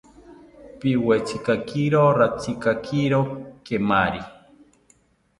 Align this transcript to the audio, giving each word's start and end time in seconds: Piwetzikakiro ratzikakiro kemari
Piwetzikakiro 0.79 2.03
ratzikakiro 2.19 3.19
kemari 3.65 4.21